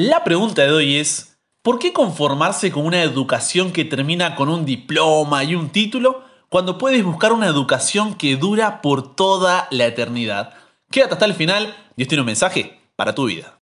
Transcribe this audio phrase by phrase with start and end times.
[0.00, 4.64] La pregunta de hoy es, ¿por qué conformarse con una educación que termina con un
[4.64, 10.54] diploma y un título cuando puedes buscar una educación que dura por toda la eternidad?
[10.88, 13.60] Quédate hasta el final, Dios tiene un mensaje para tu vida.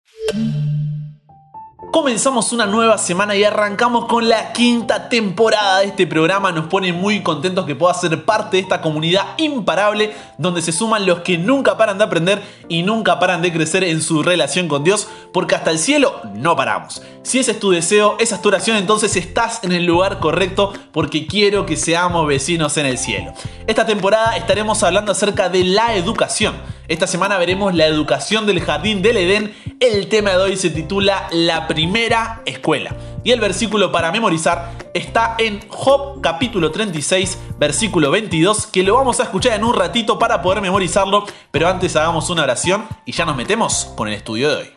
[1.91, 6.53] Comenzamos una nueva semana y arrancamos con la quinta temporada de este programa.
[6.53, 11.07] Nos pone muy contentos que pueda ser parte de esta comunidad imparable donde se suman
[11.07, 14.85] los que nunca paran de aprender y nunca paran de crecer en su relación con
[14.85, 17.01] Dios, porque hasta el cielo no paramos.
[17.23, 20.75] Si ese es tu deseo, esa es tu oración, entonces estás en el lugar correcto
[20.93, 23.33] porque quiero que seamos vecinos en el cielo.
[23.67, 26.55] Esta temporada estaremos hablando acerca de la educación.
[26.89, 29.55] Esta semana veremos la educación del jardín del Edén.
[29.81, 32.97] El tema de hoy se titula La primera escuela.
[33.23, 39.21] Y el versículo para memorizar está en Job capítulo 36, versículo 22, que lo vamos
[39.21, 43.25] a escuchar en un ratito para poder memorizarlo, pero antes hagamos una oración y ya
[43.25, 44.71] nos metemos con el estudio de hoy.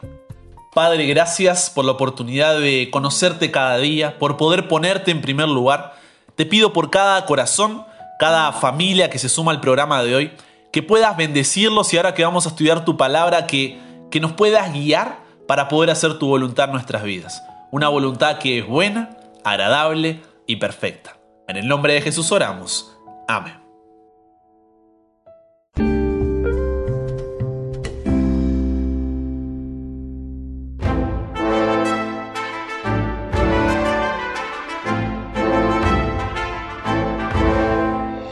[0.75, 5.95] Padre, gracias por la oportunidad de conocerte cada día, por poder ponerte en primer lugar.
[6.35, 7.85] Te pido por cada corazón,
[8.19, 10.31] cada familia que se suma al programa de hoy,
[10.71, 13.79] que puedas bendecirlos y ahora que vamos a estudiar tu palabra, que,
[14.11, 17.41] que nos puedas guiar para poder hacer tu voluntad en nuestras vidas.
[17.71, 21.17] Una voluntad que es buena, agradable y perfecta.
[21.47, 22.95] En el nombre de Jesús oramos.
[23.27, 23.53] Amén.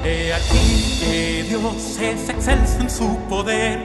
[0.03, 3.79] He aquí que Dios es excelso en su poder,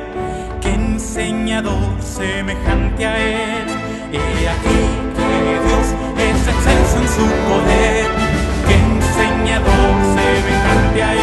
[1.15, 3.69] que enseñador semejante a Él.
[4.12, 4.81] He aquí
[5.17, 5.29] que
[5.65, 5.87] Dios
[6.19, 8.11] es excelso en su poder,
[8.69, 11.20] enseñador semejante a Él.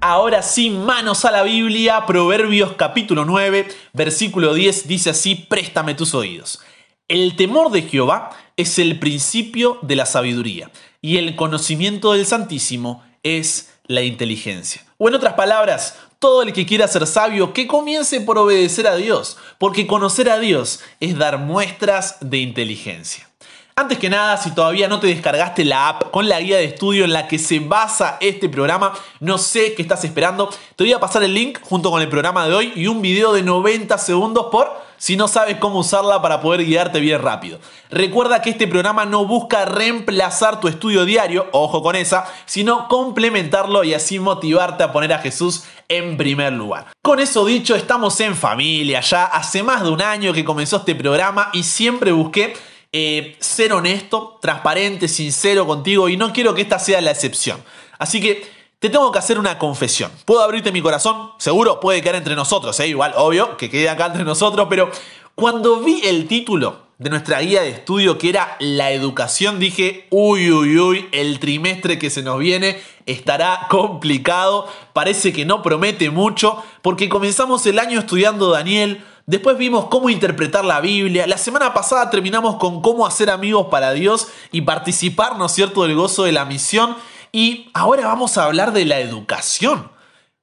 [0.00, 6.14] Ahora sí, manos a la Biblia, Proverbios capítulo 9, versículo 10 dice así, préstame tus
[6.14, 6.60] oídos.
[7.08, 10.70] El temor de Jehová es el principio de la sabiduría
[11.02, 14.89] y el conocimiento del Santísimo es la inteligencia.
[15.02, 18.96] O en otras palabras, todo el que quiera ser sabio, que comience por obedecer a
[18.96, 23.29] Dios, porque conocer a Dios es dar muestras de inteligencia.
[23.76, 27.04] Antes que nada, si todavía no te descargaste la app con la guía de estudio
[27.04, 30.50] en la que se basa este programa, no sé qué estás esperando.
[30.76, 33.32] Te voy a pasar el link junto con el programa de hoy y un video
[33.32, 37.58] de 90 segundos por si no sabes cómo usarla para poder guiarte bien rápido.
[37.88, 43.82] Recuerda que este programa no busca reemplazar tu estudio diario, ojo con esa, sino complementarlo
[43.82, 46.88] y así motivarte a poner a Jesús en primer lugar.
[47.02, 49.24] Con eso dicho, estamos en familia ya.
[49.24, 52.52] Hace más de un año que comenzó este programa y siempre busqué
[52.92, 57.62] eh, ser honesto, transparente, sincero contigo y no quiero que esta sea la excepción.
[57.98, 58.48] Así que
[58.80, 60.10] te tengo que hacer una confesión.
[60.24, 61.32] ¿Puedo abrirte mi corazón?
[61.38, 62.88] Seguro puede quedar entre nosotros, ¿eh?
[62.88, 64.90] igual, obvio, que quede acá entre nosotros, pero
[65.34, 70.50] cuando vi el título de nuestra guía de estudio que era la educación, dije, uy,
[70.50, 76.62] uy, uy, el trimestre que se nos viene estará complicado, parece que no promete mucho,
[76.82, 81.24] porque comenzamos el año estudiando Daniel, Después vimos cómo interpretar la Biblia.
[81.28, 85.84] La semana pasada terminamos con cómo hacer amigos para Dios y participar, ¿no es cierto?,
[85.84, 86.96] del gozo de la misión.
[87.30, 89.88] Y ahora vamos a hablar de la educación.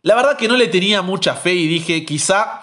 [0.03, 2.61] La verdad que no le tenía mucha fe y dije, quizá,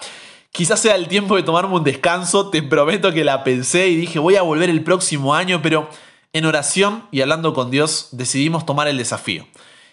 [0.49, 2.49] quizá sea el tiempo de tomarme un descanso.
[2.49, 5.87] Te prometo que la pensé y dije, voy a volver el próximo año, pero
[6.33, 9.45] en oración y hablando con Dios decidimos tomar el desafío.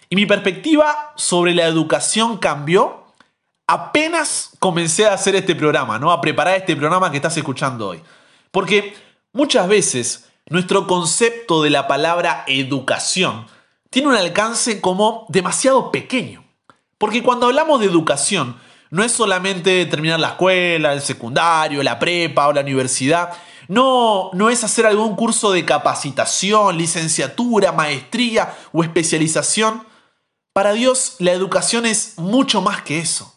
[0.08, 3.01] Y mi perspectiva sobre la educación cambió
[3.72, 6.12] apenas comencé a hacer este programa, ¿no?
[6.12, 8.02] A preparar este programa que estás escuchando hoy.
[8.50, 8.94] Porque
[9.32, 13.46] muchas veces nuestro concepto de la palabra educación
[13.88, 16.44] tiene un alcance como demasiado pequeño.
[16.98, 18.56] Porque cuando hablamos de educación,
[18.90, 23.30] no es solamente terminar la escuela, el secundario, la prepa o la universidad.
[23.68, 29.82] No, no es hacer algún curso de capacitación, licenciatura, maestría o especialización.
[30.52, 33.32] Para Dios la educación es mucho más que eso.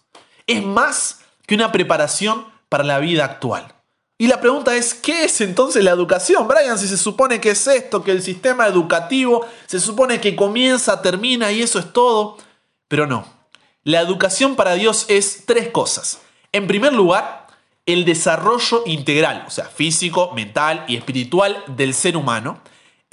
[0.48, 3.74] Es más que una preparación para la vida actual.
[4.18, 6.80] Y la pregunta es, ¿qué es entonces la educación, Brian?
[6.80, 11.52] Si se supone que es esto, que el sistema educativo se supone que comienza, termina
[11.52, 12.38] y eso es todo.
[12.88, 13.26] Pero no.
[13.84, 16.22] La educación para Dios es tres cosas.
[16.54, 17.48] En primer lugar,
[17.86, 22.60] el desarrollo integral, o sea, físico, mental y espiritual del ser humano.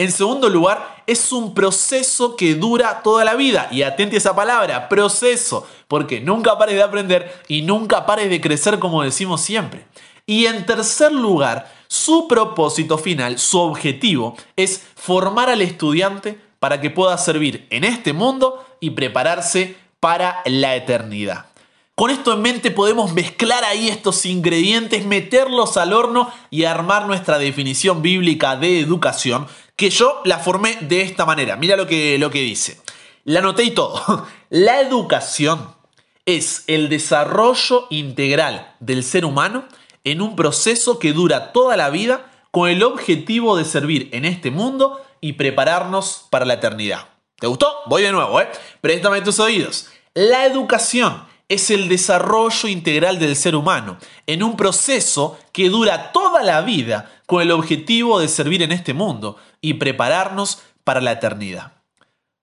[0.03, 3.69] En segundo lugar, es un proceso que dura toda la vida.
[3.71, 8.41] Y atente a esa palabra, proceso, porque nunca pares de aprender y nunca pares de
[8.41, 9.87] crecer como decimos siempre.
[10.27, 16.91] Y en tercer lugar, su propósito final, su objetivo, es formar al estudiante para que
[16.91, 21.47] pueda servir en este mundo y prepararse para la eternidad.
[21.95, 27.39] Con esto en mente podemos mezclar ahí estos ingredientes, meterlos al horno y armar nuestra
[27.39, 29.47] definición bíblica de educación,
[29.83, 31.57] que yo la formé de esta manera.
[31.57, 32.81] Mira lo que, lo que dice.
[33.25, 34.29] La anoté y todo.
[34.49, 35.75] La educación
[36.25, 39.65] es el desarrollo integral del ser humano
[40.05, 44.53] en un proceso que dura toda la vida con el objetivo de servir en este
[44.53, 47.09] mundo y prepararnos para la eternidad.
[47.41, 47.67] ¿Te gustó?
[47.87, 48.49] Voy de nuevo, ¿eh?
[48.81, 49.89] Préstame tus oídos.
[50.15, 56.43] La educación es el desarrollo integral del ser humano en un proceso que dura toda
[56.43, 61.73] la vida con el objetivo de servir en este mundo y prepararnos para la eternidad.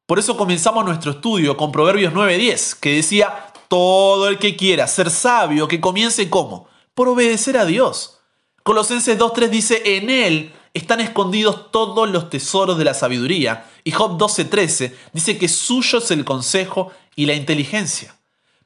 [0.05, 5.11] Por eso comenzamos nuestro estudio con Proverbios 9:10, que decía, todo el que quiera ser
[5.11, 6.67] sabio, que comience como?
[6.93, 8.19] Por obedecer a Dios.
[8.63, 13.69] Colosenses 2.3 dice, en Él están escondidos todos los tesoros de la sabiduría.
[13.83, 18.18] Y Job 12.13 dice que suyo es el consejo y la inteligencia.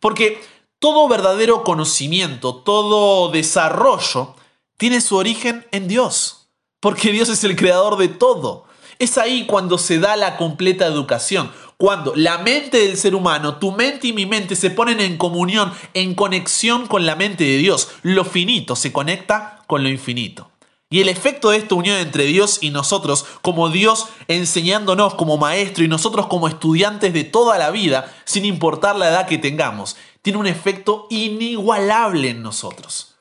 [0.04, 0.42] Porque
[0.80, 4.36] todo verdadero conocimiento, todo desarrollo,
[4.76, 6.50] tiene su origen en Dios.
[6.82, 8.66] Porque Dios es el creador de todo.
[9.00, 13.72] Es ahí cuando se da la completa educación, cuando la mente del ser humano, tu
[13.72, 17.88] mente y mi mente se ponen en comunión, en conexión con la mente de Dios.
[18.02, 20.52] Lo finito se conecta con lo infinito.
[20.94, 25.84] Y el efecto de esta unión entre Dios y nosotros, como Dios enseñándonos como maestro
[25.84, 30.38] y nosotros como estudiantes de toda la vida, sin importar la edad que tengamos, tiene
[30.38, 33.16] un efecto inigualable en nosotros.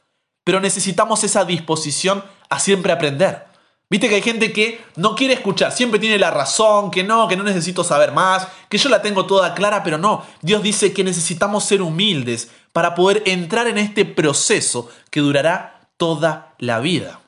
[0.45, 3.47] Pero necesitamos esa disposición a siempre aprender.
[3.89, 7.39] Viste que hay gente que no quiere escuchar, siempre tiene la razón, que no, que
[7.39, 10.27] no necesito saber más, que yo la tengo toda clara, pero no.
[10.43, 16.55] Dios dice que necesitamos ser humildes para poder entrar en este proceso que durará toda
[16.59, 17.22] la vida.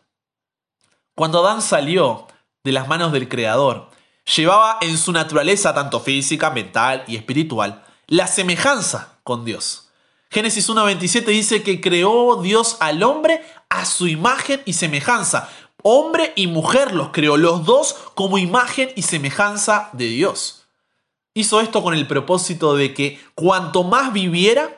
[1.14, 2.26] Cuando Adán salió
[2.64, 3.88] de las manos del Creador,
[4.37, 9.90] llevaba en su naturaleza, tanto física, mental y espiritual, la semejanza con Dios.
[10.28, 15.49] Génesis 1.27 dice que creó Dios al hombre a su imagen y semejanza.
[15.84, 20.66] Hombre y mujer los creó, los dos como imagen y semejanza de Dios.
[21.32, 24.76] Hizo esto con el propósito de que cuanto más viviera,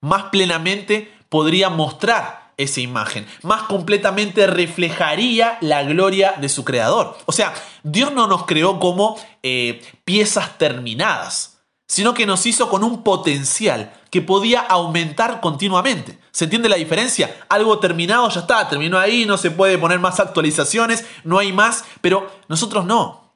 [0.00, 7.16] más plenamente podría mostrar esa imagen, más completamente reflejaría la gloria de su creador.
[7.24, 11.58] O sea, Dios no nos creó como eh, piezas terminadas
[11.88, 16.18] sino que nos hizo con un potencial que podía aumentar continuamente.
[16.30, 17.34] ¿Se entiende la diferencia?
[17.48, 21.84] Algo terminado ya está, terminó ahí, no se puede poner más actualizaciones, no hay más,
[22.02, 23.32] pero nosotros no.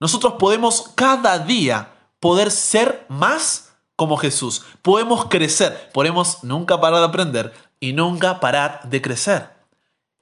[0.00, 4.64] Nosotros podemos cada día poder ser más como Jesús.
[4.82, 9.50] Podemos crecer, podemos nunca parar de aprender y nunca parar de crecer.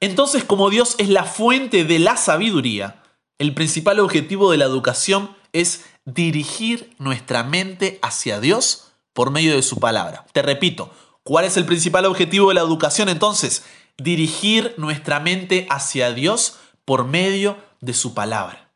[0.00, 3.02] Entonces, como Dios es la fuente de la sabiduría,
[3.38, 9.62] el principal objetivo de la educación es dirigir nuestra mente hacia Dios por medio de
[9.62, 10.24] su palabra.
[10.32, 10.90] Te repito,
[11.22, 13.62] ¿cuál es el principal objetivo de la educación entonces?
[13.98, 16.56] Dirigir nuestra mente hacia Dios
[16.86, 18.72] por medio de su palabra.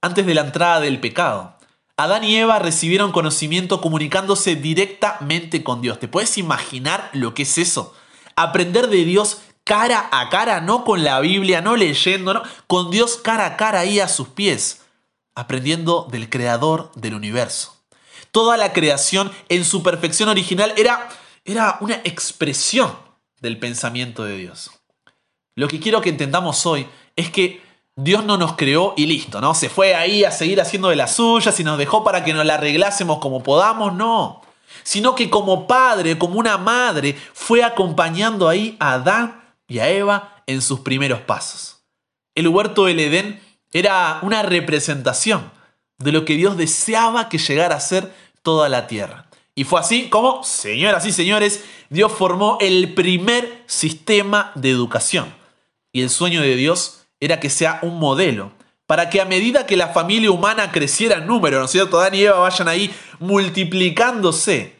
[0.00, 1.57] Antes de la entrada del pecado,
[1.98, 5.98] Adán y Eva recibieron conocimiento comunicándose directamente con Dios.
[5.98, 7.92] ¿Te puedes imaginar lo que es eso?
[8.36, 13.16] Aprender de Dios cara a cara, no con la Biblia, no leyendo, no, con Dios
[13.16, 14.82] cara a cara ahí a sus pies
[15.34, 17.76] aprendiendo del creador del universo.
[18.30, 21.08] Toda la creación en su perfección original era,
[21.44, 22.96] era una expresión
[23.40, 24.70] del pensamiento de Dios.
[25.56, 27.60] Lo que quiero que entendamos hoy es que
[28.00, 29.56] Dios no nos creó y listo, ¿no?
[29.56, 32.46] Se fue ahí a seguir haciendo de las suyas y nos dejó para que nos
[32.46, 34.40] la arreglásemos como podamos, no.
[34.84, 40.44] Sino que como padre, como una madre, fue acompañando ahí a Adán y a Eva
[40.46, 41.78] en sus primeros pasos.
[42.36, 45.50] El huerto del Edén era una representación
[45.98, 48.14] de lo que Dios deseaba que llegara a ser
[48.44, 49.26] toda la tierra.
[49.56, 55.34] Y fue así como, señoras y señores, Dios formó el primer sistema de educación.
[55.90, 58.52] Y el sueño de Dios era que sea un modelo,
[58.86, 62.00] para que a medida que la familia humana creciera en número, ¿no es cierto?
[62.00, 64.76] Adán y Eva vayan ahí multiplicándose,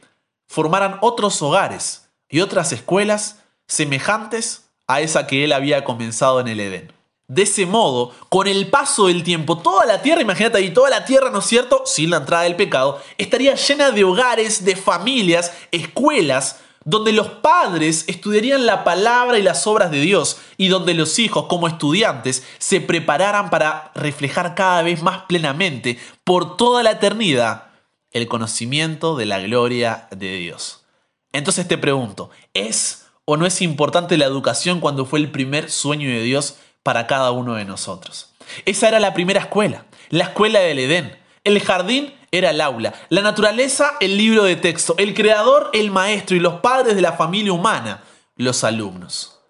[0.46, 6.60] formaran otros hogares y otras escuelas semejantes a esa que él había comenzado en el
[6.60, 6.92] Edén.
[7.26, 11.04] De ese modo, con el paso del tiempo, toda la tierra, imagínate ahí, toda la
[11.04, 11.82] tierra, ¿no es cierto?
[11.84, 18.06] Sin la entrada del pecado, estaría llena de hogares, de familias, escuelas, donde los padres
[18.08, 22.80] estudiarían la palabra y las obras de Dios y donde los hijos como estudiantes se
[22.80, 27.66] prepararan para reflejar cada vez más plenamente por toda la eternidad
[28.10, 30.86] el conocimiento de la gloria de Dios.
[31.32, 36.08] Entonces te pregunto, ¿es o no es importante la educación cuando fue el primer sueño
[36.08, 38.32] de Dios para cada uno de nosotros.
[38.64, 43.22] Esa era la primera escuela, la escuela del Edén, el jardín era el aula, la
[43.22, 47.52] naturaleza el libro de texto, el creador el maestro y los padres de la familia
[47.52, 48.02] humana
[48.36, 49.40] los alumnos.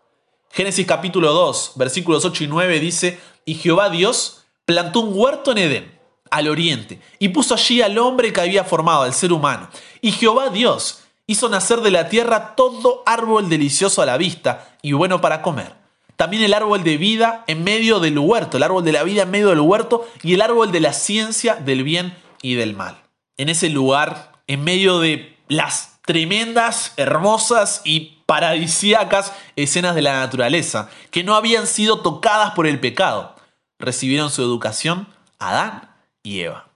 [0.50, 5.58] Génesis capítulo 2, versículos 8 y 9 dice, y Jehová Dios plantó un huerto en
[5.58, 5.98] Edén,
[6.30, 9.68] al oriente, y puso allí al hombre que había formado, al ser humano.
[10.00, 14.92] Y Jehová Dios hizo nacer de la tierra todo árbol delicioso a la vista y
[14.92, 15.74] bueno para comer.
[16.16, 19.30] También el árbol de vida en medio del huerto, el árbol de la vida en
[19.30, 23.02] medio del huerto y el árbol de la ciencia del bien y del mal.
[23.36, 30.90] En ese lugar, en medio de las tremendas, hermosas y paradisíacas escenas de la naturaleza,
[31.10, 33.34] que no habían sido tocadas por el pecado,
[33.78, 35.90] recibieron su educación Adán
[36.22, 36.68] y Eva.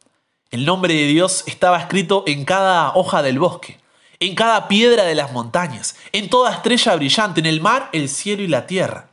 [0.50, 3.81] El nombre de Dios estaba escrito en cada hoja del bosque,
[4.21, 8.42] en cada piedra de las montañas, en toda estrella brillante, en el mar, el cielo
[8.42, 9.09] y la tierra.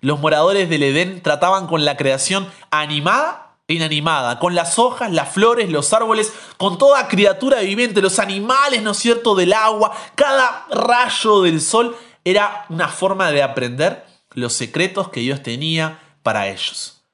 [0.00, 5.70] Los moradores del Edén trataban con la creación animada inanimada, con las hojas, las flores,
[5.70, 11.42] los árboles, con toda criatura viviente, los animales, ¿no es cierto?, del agua, cada rayo
[11.42, 17.04] del sol era una forma de aprender los secretos que Dios tenía para ellos.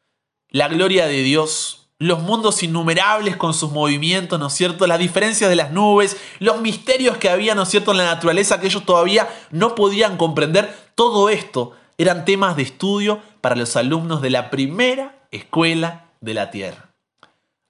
[0.48, 4.86] La gloria de Dios los mundos innumerables con sus movimientos, ¿no es cierto?
[4.86, 8.58] Las diferencias de las nubes, los misterios que había, ¿no es cierto?, en la naturaleza
[8.58, 10.74] que ellos todavía no podían comprender.
[10.94, 16.50] Todo esto eran temas de estudio para los alumnos de la primera escuela de la
[16.50, 16.90] Tierra.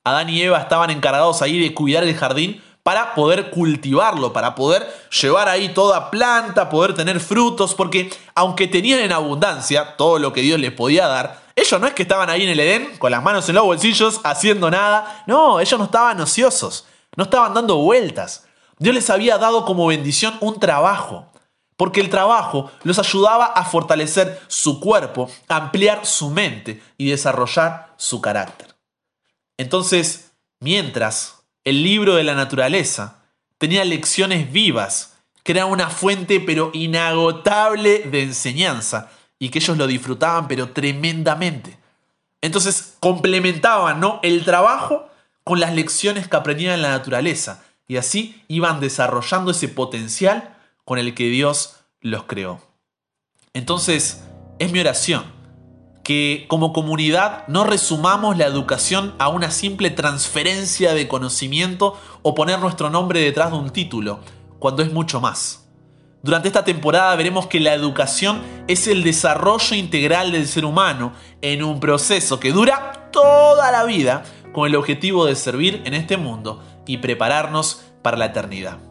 [0.04, 4.88] Adán y Eva estaban encargados ahí de cuidar el jardín para poder cultivarlo, para poder
[5.20, 10.40] llevar ahí toda planta, poder tener frutos, porque aunque tenían en abundancia todo lo que
[10.40, 13.22] Dios les podía dar, ellos no es que estaban ahí en el Edén con las
[13.22, 15.24] manos en los bolsillos haciendo nada.
[15.26, 16.86] No, ellos no estaban ociosos.
[17.16, 18.46] No estaban dando vueltas.
[18.78, 21.29] Dios les había dado como bendición un trabajo.
[21.80, 28.20] Porque el trabajo los ayudaba a fortalecer su cuerpo, ampliar su mente y desarrollar su
[28.20, 28.76] carácter.
[29.56, 33.22] Entonces, mientras el libro de la naturaleza
[33.56, 39.08] tenía lecciones vivas, que era una fuente pero inagotable de enseñanza,
[39.38, 41.78] y que ellos lo disfrutaban, pero tremendamente.
[42.42, 44.20] Entonces complementaban ¿no?
[44.22, 45.08] el trabajo
[45.44, 50.98] con las lecciones que aprendían en la naturaleza y así iban desarrollando ese potencial con
[50.98, 52.60] el que Dios los creó.
[53.52, 54.24] Entonces,
[54.58, 55.40] es mi oración
[56.02, 62.58] que como comunidad no resumamos la educación a una simple transferencia de conocimiento o poner
[62.58, 64.20] nuestro nombre detrás de un título,
[64.58, 65.68] cuando es mucho más.
[66.22, 71.62] Durante esta temporada veremos que la educación es el desarrollo integral del ser humano en
[71.62, 76.62] un proceso que dura toda la vida con el objetivo de servir en este mundo
[76.86, 78.89] y prepararnos para la eternidad.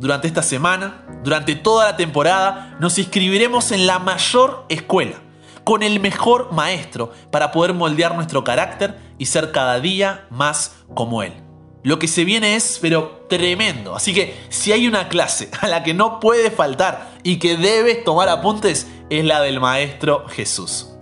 [0.00, 5.20] Durante esta semana, durante toda la temporada, nos inscribiremos en la mayor escuela,
[5.62, 11.22] con el mejor maestro, para poder moldear nuestro carácter y ser cada día más como
[11.22, 11.34] él.
[11.82, 13.94] Lo que se viene es, pero tremendo.
[13.94, 18.02] Así que si hay una clase a la que no puede faltar y que debes
[18.02, 20.92] tomar apuntes, es la del Maestro Jesús.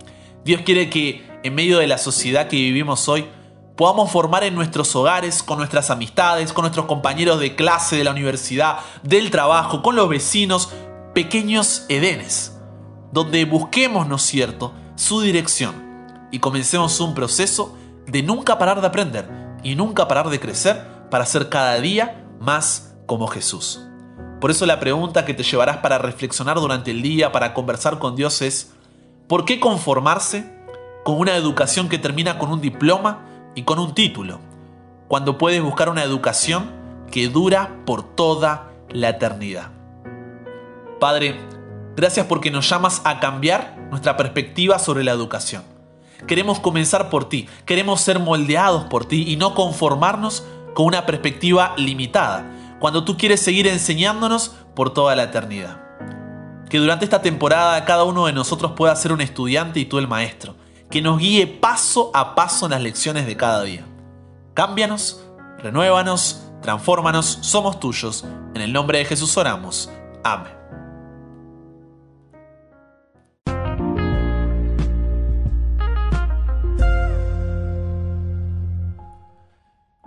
[0.43, 3.29] Dios quiere que en medio de la sociedad que vivimos hoy,
[3.79, 8.11] podamos formar en nuestros hogares, con nuestras amistades, con nuestros compañeros de clase, de la
[8.11, 10.73] universidad, del trabajo, con los vecinos,
[11.13, 12.59] pequeños Edenes,
[13.13, 17.73] donde busquemos, ¿no es cierto?, su dirección y comencemos un proceso
[18.05, 19.29] de nunca parar de aprender
[19.63, 23.79] y nunca parar de crecer para ser cada día más como Jesús.
[24.41, 28.17] Por eso la pregunta que te llevarás para reflexionar durante el día, para conversar con
[28.17, 28.73] Dios es,
[29.29, 30.53] ¿por qué conformarse
[31.05, 33.25] con una educación que termina con un diploma
[33.55, 34.39] y con un título,
[35.07, 36.71] cuando puedes buscar una educación
[37.11, 39.71] que dura por toda la eternidad?
[40.99, 41.39] Padre,
[41.95, 45.63] gracias porque nos llamas a cambiar nuestra perspectiva sobre la educación
[46.27, 51.73] Queremos comenzar por ti, queremos ser moldeados por ti y no conformarnos con una perspectiva
[51.77, 52.45] limitada,
[52.79, 55.81] cuando tú quieres seguir enseñándonos por toda la eternidad.
[56.69, 60.07] Que durante esta temporada cada uno de nosotros pueda ser un estudiante y tú el
[60.07, 60.55] maestro,
[60.89, 63.85] que nos guíe paso a paso en las lecciones de cada día.
[64.53, 65.23] Cámbianos,
[65.59, 68.25] renuévanos, transfórmanos, somos tuyos.
[68.53, 69.89] En el nombre de Jesús oramos.
[70.23, 70.58] Amén.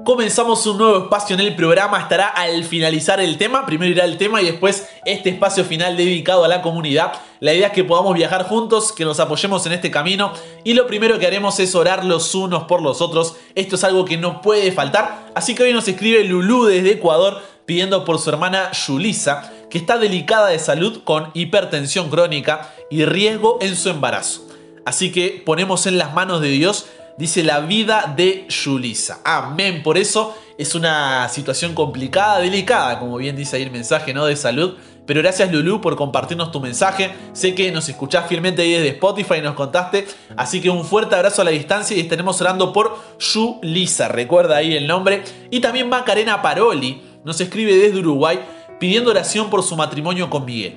[0.04, 4.18] Comenzamos un nuevo espacio en el programa, estará al finalizar el tema, primero irá el
[4.18, 7.12] tema y después este espacio final dedicado a la comunidad.
[7.38, 10.32] La idea es que podamos viajar juntos, que nos apoyemos en este camino
[10.64, 13.36] y lo primero que haremos es orar los unos por los otros.
[13.54, 17.40] Esto es algo que no puede faltar, así que hoy nos escribe Lulú desde Ecuador
[17.64, 23.58] pidiendo por su hermana Yulisa, que está delicada de salud con hipertensión crónica y riesgo
[23.60, 24.48] en su embarazo.
[24.84, 26.86] Así que ponemos en las manos de Dios
[27.18, 29.20] dice la vida de Yulisa.
[29.24, 29.82] Amén.
[29.82, 34.26] Por eso es una situación complicada, delicada, como bien dice ahí el mensaje, ¿no?
[34.26, 34.76] De salud.
[35.06, 37.12] Pero gracias Lulu por compartirnos tu mensaje.
[37.32, 40.06] Sé que nos escuchás fielmente ahí desde Spotify y nos contaste.
[40.36, 44.08] Así que un fuerte abrazo a la distancia y estaremos orando por Yulisa.
[44.08, 45.24] Recuerda ahí el nombre.
[45.50, 48.38] Y también Macarena Paroli nos escribe desde Uruguay
[48.78, 50.76] pidiendo oración por su matrimonio con Miguel.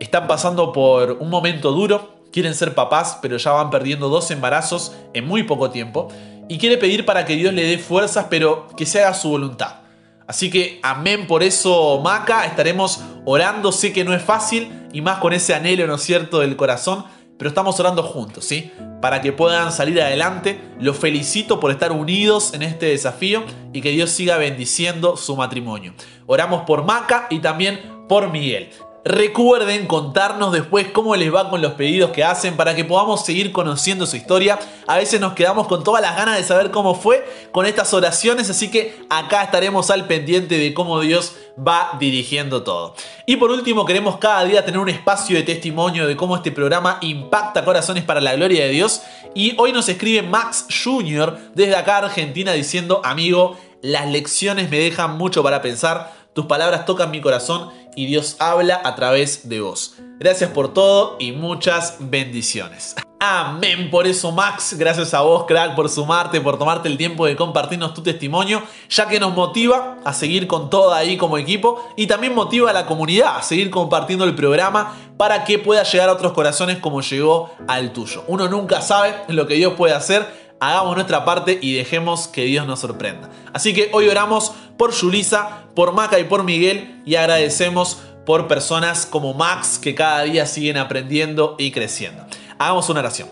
[0.00, 4.92] Están pasando por un momento duro, quieren ser papás, pero ya van perdiendo dos embarazos
[5.14, 6.08] en muy poco tiempo.
[6.48, 9.80] Y quiere pedir para que Dios le dé fuerzas, pero que se haga su voluntad.
[10.26, 12.44] Así que amén por eso, Maca.
[12.44, 13.72] Estaremos orando.
[13.72, 17.04] Sé que no es fácil y más con ese anhelo, ¿no es cierto?, del corazón.
[17.38, 18.70] Pero estamos orando juntos, ¿sí?
[19.00, 20.60] Para que puedan salir adelante.
[20.78, 25.94] Los felicito por estar unidos en este desafío y que Dios siga bendiciendo su matrimonio.
[26.26, 28.70] Oramos por Maca y también por Miguel.
[29.02, 33.50] Recuerden contarnos después cómo les va con los pedidos que hacen para que podamos seguir
[33.50, 34.58] conociendo su historia.
[34.86, 38.50] A veces nos quedamos con todas las ganas de saber cómo fue con estas oraciones,
[38.50, 42.94] así que acá estaremos al pendiente de cómo Dios va dirigiendo todo.
[43.24, 46.98] Y por último, queremos cada día tener un espacio de testimonio de cómo este programa
[47.00, 49.00] impacta corazones para la gloria de Dios.
[49.34, 51.38] Y hoy nos escribe Max Jr.
[51.54, 56.19] desde acá Argentina diciendo, amigo, las lecciones me dejan mucho para pensar.
[56.40, 59.96] Tus palabras tocan mi corazón y Dios habla a través de vos.
[60.18, 62.96] Gracias por todo y muchas bendiciones.
[63.20, 63.90] Amén.
[63.90, 67.92] Por eso, Max, gracias a vos, crack, por sumarte, por tomarte el tiempo de compartirnos
[67.92, 72.34] tu testimonio, ya que nos motiva a seguir con todo ahí como equipo y también
[72.34, 76.32] motiva a la comunidad a seguir compartiendo el programa para que pueda llegar a otros
[76.32, 78.24] corazones como llegó al tuyo.
[78.28, 82.66] Uno nunca sabe lo que Dios puede hacer hagamos nuestra parte y dejemos que Dios
[82.66, 83.30] nos sorprenda.
[83.52, 89.04] Así que hoy oramos por Julisa, por Maca y por Miguel y agradecemos por personas
[89.04, 92.24] como Max que cada día siguen aprendiendo y creciendo.
[92.58, 93.28] Hagamos una oración.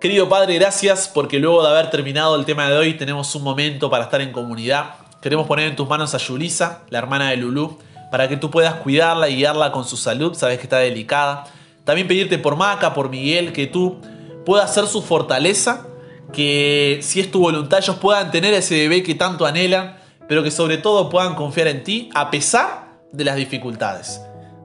[0.00, 3.90] Querido Padre, gracias porque luego de haber terminado el tema de hoy tenemos un momento
[3.90, 4.90] para estar en comunidad.
[5.20, 7.78] Queremos poner en tus manos a Julisa, la hermana de Lulú,
[8.12, 11.46] para que tú puedas cuidarla y guiarla con su salud, sabes que está delicada.
[11.82, 14.00] También pedirte por Maca, por Miguel, que tú
[14.44, 15.88] puedas ser su fortaleza
[16.32, 19.95] que si es tu voluntad ellos puedan tener ese bebé que tanto anhelan,
[20.28, 24.20] pero que sobre todo puedan confiar en ti a pesar de las dificultades.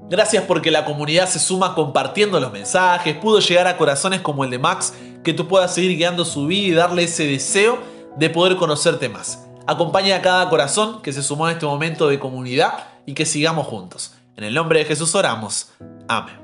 [0.10, 4.52] Gracias porque la comunidad se suma compartiendo los mensajes, pudo llegar a corazones como el
[4.52, 4.94] de Max,
[5.24, 7.80] que tú puedas seguir guiando su vida y darle ese deseo
[8.18, 9.46] de poder conocerte más.
[9.68, 12.74] Acompaña a cada corazón que se sumó en este momento de comunidad
[13.06, 14.14] y que sigamos juntos.
[14.36, 15.70] En el nombre de Jesús oramos.
[16.08, 16.41] Amén.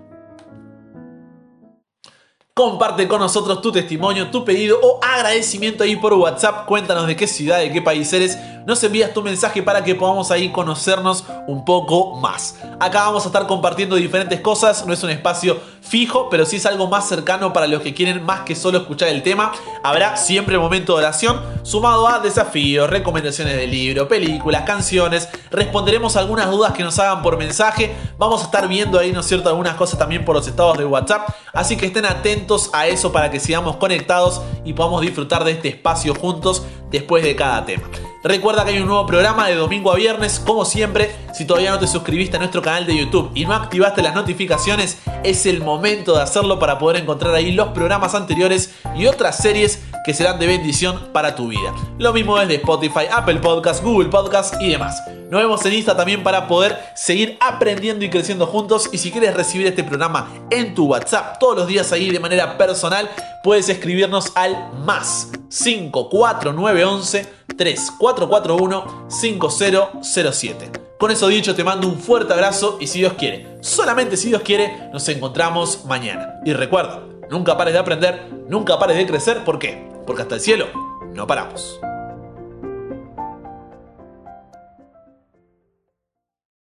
[2.57, 6.65] Comparte con nosotros tu testimonio, tu pedido o agradecimiento ahí por WhatsApp.
[6.65, 8.35] Cuéntanos de qué ciudad, de qué país eres.
[8.65, 12.55] Nos envías tu mensaje para que podamos ahí conocernos un poco más.
[12.79, 14.87] Acá vamos a estar compartiendo diferentes cosas.
[14.87, 18.25] No es un espacio fijo, pero sí es algo más cercano para los que quieren
[18.25, 19.53] más que solo escuchar el tema.
[19.83, 25.29] Habrá siempre momento de oración sumado a desafíos, recomendaciones de libro, películas, canciones.
[25.51, 27.95] Responderemos algunas dudas que nos hagan por mensaje.
[28.17, 30.85] Vamos a estar viendo ahí, ¿no es cierto?, algunas cosas también por los estados de
[30.85, 31.29] WhatsApp.
[31.57, 35.69] Así que estén atentos a eso para que sigamos conectados y podamos disfrutar de este
[35.69, 37.89] espacio juntos después de cada tema.
[38.27, 41.15] Recuerda que hay un nuevo programa de domingo a viernes, como siempre.
[41.33, 44.97] Si todavía no te suscribiste a nuestro canal de YouTube y no activaste las notificaciones,
[45.23, 49.81] es el momento de hacerlo para poder encontrar ahí los programas anteriores y otras series
[50.03, 51.73] que serán de bendición para tu vida.
[51.99, 55.01] Lo mismo desde Spotify, Apple Podcasts, Google Podcasts y demás.
[55.29, 58.89] Nos vemos en Insta también para poder seguir aprendiendo y creciendo juntos.
[58.91, 62.57] Y si quieres recibir este programa en tu WhatsApp todos los días ahí de manera
[62.57, 63.09] personal,
[63.47, 70.71] puedes escribirnos al más 54911 3441 5007.
[70.99, 74.41] Con eso dicho, te mando un fuerte abrazo y si Dios quiere, solamente si Dios
[74.41, 76.41] quiere, nos encontramos mañana.
[76.43, 79.45] Y recuerda, nunca pares de aprender, nunca pares de crecer.
[79.45, 79.87] ¿Por qué?
[80.05, 80.65] Porque hasta el cielo
[81.13, 81.79] no paramos.